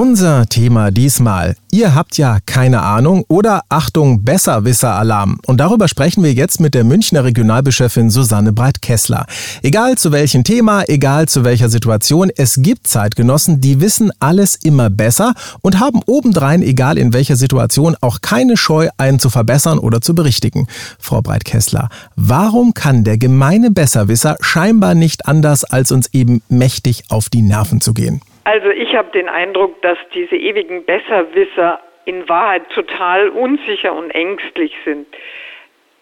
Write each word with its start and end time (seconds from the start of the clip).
Unser 0.00 0.46
Thema 0.46 0.90
diesmal. 0.90 1.56
Ihr 1.70 1.94
habt 1.94 2.16
ja 2.16 2.38
keine 2.46 2.80
Ahnung 2.80 3.22
oder 3.28 3.64
Achtung, 3.68 4.24
Besserwisser-Alarm. 4.24 5.38
Und 5.44 5.58
darüber 5.58 5.88
sprechen 5.88 6.24
wir 6.24 6.32
jetzt 6.32 6.58
mit 6.58 6.72
der 6.72 6.84
Münchner 6.84 7.24
Regionalbischöfin 7.24 8.08
Susanne 8.08 8.54
Breit-Kessler. 8.54 9.26
Egal 9.60 9.98
zu 9.98 10.10
welchem 10.10 10.42
Thema, 10.42 10.84
egal 10.88 11.28
zu 11.28 11.44
welcher 11.44 11.68
Situation, 11.68 12.30
es 12.34 12.62
gibt 12.62 12.86
Zeitgenossen, 12.86 13.60
die 13.60 13.82
wissen 13.82 14.10
alles 14.20 14.54
immer 14.54 14.88
besser 14.88 15.34
und 15.60 15.78
haben 15.78 16.00
obendrein, 16.06 16.62
egal 16.62 16.96
in 16.96 17.12
welcher 17.12 17.36
Situation, 17.36 17.94
auch 18.00 18.22
keine 18.22 18.56
Scheu, 18.56 18.88
einen 18.96 19.18
zu 19.18 19.28
verbessern 19.28 19.78
oder 19.78 20.00
zu 20.00 20.14
berichtigen. 20.14 20.66
Frau 20.98 21.20
Breit-Kessler, 21.20 21.90
warum 22.16 22.72
kann 22.72 23.04
der 23.04 23.18
gemeine 23.18 23.70
Besserwisser 23.70 24.38
scheinbar 24.40 24.94
nicht 24.94 25.26
anders, 25.26 25.64
als 25.64 25.92
uns 25.92 26.08
eben 26.14 26.40
mächtig 26.48 27.04
auf 27.10 27.28
die 27.28 27.42
Nerven 27.42 27.82
zu 27.82 27.92
gehen? 27.92 28.22
Also 28.44 28.70
ich 28.70 28.94
habe 28.94 29.10
den 29.12 29.28
Eindruck, 29.28 29.80
dass 29.82 29.98
diese 30.14 30.36
ewigen 30.36 30.84
Besserwisser 30.84 31.80
in 32.04 32.28
Wahrheit 32.28 32.68
total 32.70 33.28
unsicher 33.28 33.92
und 33.92 34.10
ängstlich 34.10 34.74
sind. 34.84 35.06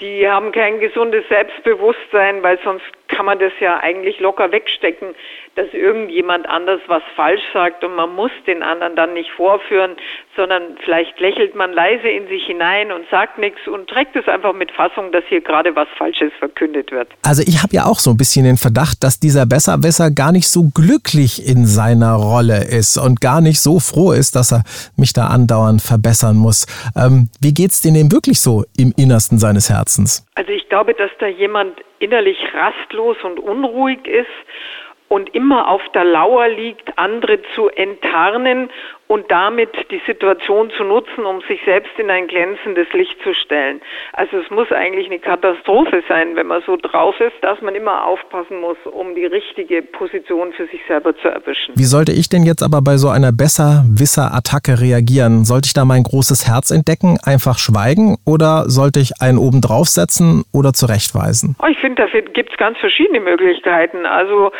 Die 0.00 0.28
haben 0.28 0.52
kein 0.52 0.78
gesundes 0.78 1.26
Selbstbewusstsein, 1.28 2.42
weil 2.42 2.58
sonst 2.62 2.84
kann 3.08 3.26
man 3.26 3.38
das 3.38 3.52
ja 3.60 3.78
eigentlich 3.78 4.20
locker 4.20 4.52
wegstecken, 4.52 5.14
dass 5.54 5.72
irgendjemand 5.72 6.48
anders 6.48 6.80
was 6.86 7.02
falsch 7.14 7.42
sagt 7.52 7.82
und 7.82 7.94
man 7.94 8.14
muss 8.14 8.30
den 8.46 8.62
anderen 8.62 8.94
dann 8.94 9.14
nicht 9.14 9.30
vorführen, 9.30 9.96
sondern 10.36 10.76
vielleicht 10.84 11.18
lächelt 11.18 11.54
man 11.54 11.72
leise 11.72 12.08
in 12.08 12.28
sich 12.28 12.44
hinein 12.44 12.92
und 12.92 13.08
sagt 13.10 13.38
nichts 13.38 13.66
und 13.66 13.88
trägt 13.88 14.14
es 14.16 14.28
einfach 14.28 14.52
mit 14.52 14.70
Fassung, 14.70 15.12
dass 15.12 15.24
hier 15.28 15.40
gerade 15.40 15.74
was 15.74 15.88
Falsches 15.96 16.32
verkündet 16.38 16.92
wird. 16.92 17.08
Also 17.24 17.42
ich 17.46 17.62
habe 17.62 17.74
ja 17.74 17.84
auch 17.86 17.98
so 17.98 18.10
ein 18.10 18.18
bisschen 18.18 18.44
den 18.44 18.58
Verdacht, 18.58 19.02
dass 19.02 19.18
dieser 19.18 19.46
Besserwisser 19.46 20.10
gar 20.10 20.32
nicht 20.32 20.48
so 20.48 20.64
glücklich 20.74 21.46
in 21.48 21.64
seiner 21.66 22.14
Rolle 22.14 22.64
ist 22.64 22.98
und 22.98 23.20
gar 23.20 23.40
nicht 23.40 23.60
so 23.60 23.80
froh 23.80 24.12
ist, 24.12 24.36
dass 24.36 24.52
er 24.52 24.62
mich 24.96 25.14
da 25.14 25.28
andauernd 25.28 25.80
verbessern 25.80 26.36
muss. 26.36 26.66
Ähm, 26.96 27.30
wie 27.40 27.54
geht's 27.54 27.80
denn 27.80 27.94
dem 27.94 28.12
wirklich 28.12 28.40
so 28.40 28.64
im 28.76 28.92
Innersten 28.96 29.38
seines 29.38 29.70
Herzens? 29.70 30.26
Also 30.34 30.52
ich 30.52 30.68
glaube, 30.68 30.92
dass 30.92 31.10
da 31.18 31.26
jemand 31.26 31.78
innerlich 31.98 32.38
rastlos 32.54 33.16
und 33.22 33.38
unruhig 33.38 34.06
ist 34.06 34.26
und 35.08 35.34
immer 35.34 35.68
auf 35.68 35.82
der 35.94 36.04
Lauer 36.04 36.48
liegt, 36.48 36.98
andere 36.98 37.40
zu 37.54 37.68
enttarnen 37.68 38.70
und 39.08 39.30
damit 39.30 39.70
die 39.90 40.00
Situation 40.06 40.70
zu 40.76 40.84
nutzen, 40.84 41.24
um 41.24 41.40
sich 41.42 41.60
selbst 41.64 41.92
in 41.98 42.10
ein 42.10 42.26
glänzendes 42.26 42.92
Licht 42.92 43.16
zu 43.22 43.34
stellen. 43.34 43.80
Also 44.12 44.38
es 44.38 44.50
muss 44.50 44.70
eigentlich 44.72 45.06
eine 45.06 45.18
Katastrophe 45.18 46.02
sein, 46.08 46.34
wenn 46.34 46.46
man 46.46 46.62
so 46.66 46.76
drauf 46.76 47.18
ist, 47.20 47.36
dass 47.42 47.60
man 47.60 47.74
immer 47.74 48.04
aufpassen 48.04 48.60
muss, 48.60 48.76
um 48.84 49.14
die 49.14 49.26
richtige 49.26 49.82
Position 49.82 50.52
für 50.52 50.66
sich 50.66 50.80
selber 50.88 51.16
zu 51.16 51.28
erwischen. 51.28 51.74
Wie 51.76 51.84
sollte 51.84 52.12
ich 52.12 52.28
denn 52.28 52.42
jetzt 52.42 52.62
aber 52.62 52.82
bei 52.82 52.96
so 52.96 53.08
einer 53.08 53.32
Besserwisser-Attacke 53.32 54.80
reagieren? 54.80 55.44
Sollte 55.44 55.66
ich 55.66 55.74
da 55.74 55.84
mein 55.84 56.02
großes 56.02 56.48
Herz 56.48 56.70
entdecken, 56.70 57.18
einfach 57.24 57.58
schweigen 57.58 58.16
oder 58.26 58.68
sollte 58.68 59.00
ich 59.00 59.20
einen 59.20 59.38
oben 59.38 59.60
draufsetzen 59.60 60.44
oder 60.52 60.72
zurechtweisen? 60.72 61.56
Oh, 61.62 61.66
ich 61.66 61.78
finde, 61.78 62.02
da 62.02 62.20
gibt 62.20 62.50
es 62.50 62.56
ganz 62.56 62.78
verschiedene 62.78 63.20
Möglichkeiten. 63.20 64.06
Also 64.06 64.50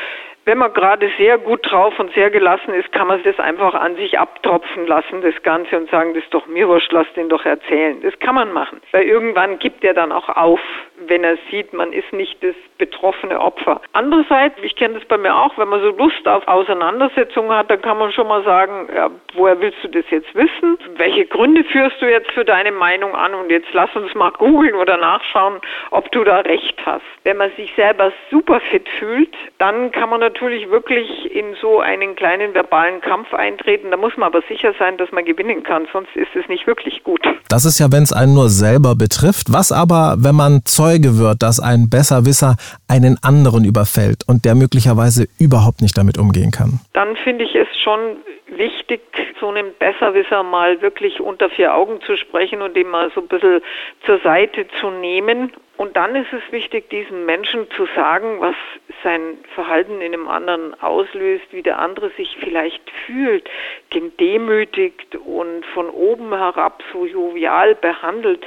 wenn 0.47 0.58
man 0.58 0.72
gerade 0.72 1.11
sehr 1.19 1.39
gut 1.39 1.69
drauf 1.69 1.98
und 1.98 2.14
sehr 2.14 2.30
gelassen 2.30 2.72
ist, 2.72 2.92
kann 2.92 3.08
man 3.08 3.20
das 3.24 3.39
einfach 3.41 3.74
an 3.74 3.97
sich 3.97 4.19
abtropfen 4.37 4.87
lassen, 4.87 5.23
das 5.23 5.34
Ganze, 5.42 5.77
und 5.77 5.91
sagen, 5.91 6.15
das 6.15 6.23
ist 6.23 6.34
doch 6.34 6.47
mir 6.47 6.69
wurscht, 6.69 6.92
lass 6.92 7.06
den 7.15 7.29
doch 7.29 7.45
erzählen. 7.45 8.01
Das 8.03 8.19
kann 8.19 8.34
man 8.34 8.53
machen. 8.53 8.81
Weil 8.92 9.05
irgendwann 9.05 9.59
gibt 9.59 9.84
er 9.84 9.95
dann 9.95 10.12
auch 10.12 10.29
auf, 10.29 10.61
wenn 11.06 11.25
er 11.25 11.36
sieht, 11.50 11.72
man 11.72 11.92
ist 11.92 12.12
nicht 12.12 12.42
das 12.42 12.55
betroffene 12.78 13.41
Opfer. 13.41 13.80
Andererseits, 13.92 14.56
ich 14.62 14.77
kenne 14.77 14.94
das 14.94 15.05
bei 15.05 15.19
mir 15.19 15.34
auch, 15.34 15.56
wenn 15.58 15.69
man 15.69 15.80
so 15.80 15.91
Lust 15.91 16.27
auf 16.27 16.47
Auseinandersetzungen 16.48 17.50
hat, 17.50 17.70
dann 17.70 17.83
kann 17.83 17.98
man 17.98 18.12
schon 18.12 18.28
mal 18.28 18.42
sagen, 18.44 18.89
ja, 18.94 19.11
woher 19.34 19.61
willst 19.61 19.83
du 19.83 19.89
das 19.89 20.05
jetzt 20.11 20.34
wissen? 20.34 20.78
Welche 20.97 21.27
Gründe 21.27 21.64
führst 21.64 22.01
du 22.01 22.11
jetzt 22.11 22.30
für 22.33 22.45
deine 22.45 22.73
Meinung 22.73 23.14
an? 23.14 23.35
Und 23.35 23.51
jetzt 23.51 23.73
lass 23.73 23.95
uns 23.95 24.14
mal 24.14 24.30
googeln 24.33 24.74
oder 24.74 24.96
nachschauen, 24.96 25.61
ob 25.90 26.11
du 26.12 26.24
da 26.24 26.40
recht 26.40 26.79
hast. 26.85 27.05
Wenn 27.24 27.36
man 27.36 27.51
sich 27.52 27.73
selber 27.77 28.12
super 28.30 28.61
fit 28.61 28.89
fühlt, 28.89 29.35
dann 29.58 29.90
kann 29.90 30.11
man 30.11 30.20
natürlich 30.20 30.46
natürlich 30.46 30.70
wirklich 30.70 31.35
in 31.35 31.55
so 31.61 31.80
einen 31.80 32.14
kleinen 32.14 32.55
verbalen 32.55 33.01
Kampf 33.01 33.35
eintreten. 33.35 33.90
Da 33.90 33.96
muss 33.96 34.17
man 34.17 34.29
aber 34.29 34.42
sicher 34.48 34.74
sein, 34.79 34.96
dass 34.96 35.11
man 35.12 35.24
gewinnen 35.24 35.62
kann, 35.62 35.89
sonst 35.92 36.14
ist 36.14 36.35
es 36.35 36.46
nicht 36.48 36.67
wirklich 36.67 37.02
gut. 37.05 37.23
Das 37.48 37.64
ist 37.64 37.79
ja, 37.79 37.92
wenn 37.92 38.02
es 38.02 38.12
einen 38.12 38.34
nur 38.34 38.48
selber 38.48 38.96
betrifft. 38.96 39.52
Was 39.52 39.70
aber, 39.70 40.17
wenn 40.18 40.34
man 40.34 40.62
Zeuge 40.64 41.17
wird, 41.18 41.42
dass 41.42 41.61
ein 41.61 41.89
Besserwisser 41.89 42.57
einen 42.89 43.18
anderen 43.23 43.64
überfällt 43.64 44.24
und 44.27 44.45
der 44.45 44.55
möglicherweise 44.55 45.29
überhaupt 45.39 45.80
nicht 45.80 45.96
damit 45.96 46.18
umgehen 46.18 46.51
kann? 46.51 46.80
Dann 46.92 47.17
finde 47.23 47.45
ich 47.45 47.55
es 47.55 47.68
schon 47.83 48.17
wichtig, 48.48 49.01
so 49.40 49.48
einem 49.48 49.74
Besserwisser 49.74 50.42
mal 50.42 50.80
wirklich 50.80 51.20
unter 51.20 51.51
vier 51.51 51.74
Augen 51.74 52.01
zu 52.02 52.17
sprechen 52.17 52.62
und 52.62 52.77
ihn 52.77 52.89
mal 52.89 53.11
so 53.14 53.20
ein 53.20 53.29
bisschen 53.29 53.61
zur 54.05 54.18
Seite 54.20 54.67
zu 54.80 54.90
nehmen. 54.90 55.52
Und 55.77 55.96
dann 55.96 56.17
ist 56.17 56.33
es 56.33 56.40
wichtig, 56.52 56.89
diesem 56.89 57.27
Menschen 57.27 57.70
zu 57.73 57.86
sagen, 57.95 58.40
was 58.40 58.55
sein 59.02 59.39
Verhalten 59.55 60.01
in 60.01 60.14
einem 60.14 60.29
anderen 60.29 60.80
auslöst, 60.80 61.45
wie 61.51 61.62
der 61.62 61.79
andere 61.79 62.11
sich 62.11 62.36
vielleicht 62.40 62.90
fühlt, 63.05 63.48
gedemütigt 63.90 65.17
und 65.17 65.67
von 65.74 65.90
oben 65.90 66.35
herab 66.35 66.83
so 66.92 67.05
jovial 67.05 67.74
behandelt. 67.74 68.45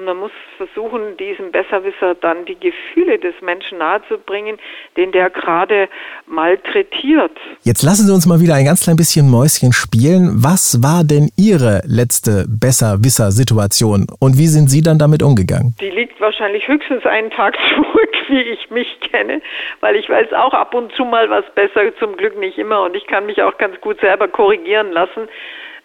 Und 0.00 0.06
man 0.06 0.16
muss 0.16 0.30
versuchen, 0.56 1.18
diesem 1.18 1.52
Besserwisser 1.52 2.14
dann 2.14 2.46
die 2.46 2.58
Gefühle 2.58 3.18
des 3.18 3.34
Menschen 3.42 3.76
nahezubringen, 3.76 4.56
den 4.96 5.12
der 5.12 5.28
gerade 5.28 5.90
malträtiert. 6.26 7.36
Jetzt 7.64 7.82
lassen 7.82 8.06
Sie 8.06 8.14
uns 8.14 8.24
mal 8.24 8.40
wieder 8.40 8.54
ein 8.54 8.64
ganz 8.64 8.82
klein 8.84 8.96
bisschen 8.96 9.30
Mäuschen 9.30 9.74
spielen. 9.74 10.42
Was 10.42 10.82
war 10.82 11.04
denn 11.04 11.28
Ihre 11.36 11.82
letzte 11.84 12.46
Besserwisser-Situation 12.48 14.06
und 14.18 14.38
wie 14.38 14.46
sind 14.46 14.68
Sie 14.70 14.80
dann 14.80 14.98
damit 14.98 15.22
umgegangen? 15.22 15.74
Die 15.82 15.90
liegt 15.90 16.18
wahrscheinlich 16.18 16.66
höchstens 16.66 17.04
einen 17.04 17.30
Tag 17.30 17.58
zurück, 17.74 18.14
wie 18.28 18.40
ich 18.40 18.70
mich 18.70 19.00
kenne, 19.00 19.42
weil 19.80 19.96
ich 19.96 20.08
weiß 20.08 20.32
auch 20.32 20.54
ab 20.54 20.72
und 20.72 20.92
zu 20.92 21.04
mal 21.04 21.28
was 21.28 21.44
besser, 21.54 21.94
zum 21.98 22.16
Glück 22.16 22.38
nicht 22.38 22.56
immer 22.56 22.84
und 22.84 22.96
ich 22.96 23.06
kann 23.06 23.26
mich 23.26 23.42
auch 23.42 23.58
ganz 23.58 23.78
gut 23.82 24.00
selber 24.00 24.28
korrigieren 24.28 24.92
lassen. 24.92 25.28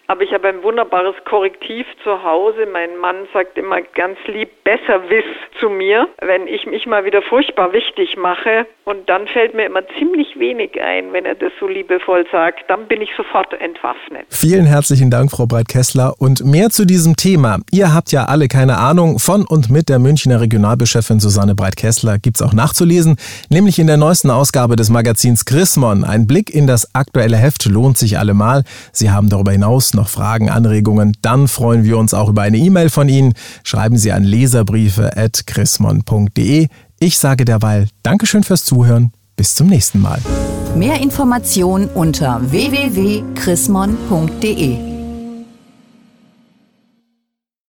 Aber 0.08 0.22
ich 0.22 0.32
habe 0.32 0.48
ein 0.48 0.62
wunderbares 0.62 1.16
Korrektiv 1.24 1.86
zu 2.04 2.22
Hause. 2.22 2.66
Mein 2.72 2.96
Mann 2.98 3.26
sagt 3.32 3.58
immer 3.58 3.82
ganz 3.82 4.18
lieb, 4.26 4.48
besser 4.62 5.02
wiss 5.08 5.24
zu 5.60 5.68
mir, 5.68 6.08
wenn 6.20 6.46
ich 6.46 6.66
mich 6.66 6.86
mal 6.86 7.04
wieder 7.04 7.22
furchtbar 7.22 7.72
wichtig 7.72 8.16
mache. 8.16 8.66
Und 8.84 9.08
dann 9.08 9.26
fällt 9.26 9.54
mir 9.54 9.66
immer 9.66 9.82
ziemlich 9.98 10.38
wenig 10.38 10.80
ein, 10.80 11.12
wenn 11.12 11.24
er 11.24 11.34
das 11.34 11.50
so 11.58 11.66
liebevoll 11.66 12.24
sagt. 12.30 12.70
Dann 12.70 12.86
bin 12.86 13.02
ich 13.02 13.10
sofort 13.16 13.52
entwaffnet. 13.60 14.26
Vielen 14.28 14.64
herzlichen 14.64 15.10
Dank, 15.10 15.32
Frau 15.32 15.46
Breit-Kessler. 15.46 16.14
Und 16.18 16.44
mehr 16.44 16.70
zu 16.70 16.84
diesem 16.84 17.16
Thema. 17.16 17.58
Ihr 17.72 17.92
habt 17.92 18.12
ja 18.12 18.26
alle 18.26 18.46
keine 18.46 18.78
Ahnung. 18.78 19.18
Von 19.18 19.44
und 19.44 19.70
mit 19.70 19.88
der 19.88 19.98
Münchner 19.98 20.40
Regionalbischöfin 20.40 21.18
Susanne 21.18 21.56
Breit-Kessler 21.56 22.18
gibt 22.18 22.36
es 22.36 22.42
auch 22.42 22.52
nachzulesen, 22.52 23.16
nämlich 23.50 23.80
in 23.80 23.88
der 23.88 23.96
neuesten 23.96 24.30
Ausgabe 24.30 24.76
des 24.76 24.88
Magazins 24.88 25.44
Chrismon. 25.44 26.04
Ein 26.04 26.28
Blick 26.28 26.54
in 26.54 26.68
das 26.68 26.94
aktuelle 26.94 27.36
Heft 27.36 27.64
lohnt 27.66 27.98
sich 27.98 28.18
allemal. 28.18 28.62
Sie 28.92 29.10
haben 29.10 29.28
darüber 29.28 29.50
hinaus 29.50 29.95
noch 29.96 30.08
Fragen, 30.08 30.48
Anregungen, 30.48 31.16
dann 31.22 31.48
freuen 31.48 31.82
wir 31.82 31.98
uns 31.98 32.14
auch 32.14 32.28
über 32.28 32.42
eine 32.42 32.58
E-Mail 32.58 32.90
von 32.90 33.08
Ihnen. 33.08 33.34
Schreiben 33.64 33.98
Sie 33.98 34.12
an 34.12 34.22
leserbriefe.chrismon.de. 34.22 36.68
Ich 37.00 37.18
sage 37.18 37.44
derweil 37.44 37.88
Dankeschön 38.04 38.44
fürs 38.44 38.64
Zuhören. 38.64 39.10
Bis 39.34 39.56
zum 39.56 39.66
nächsten 39.66 40.00
Mal. 40.00 40.20
Mehr 40.76 41.00
Informationen 41.00 41.88
unter 41.88 42.40
www.chrismon.de 42.50 44.95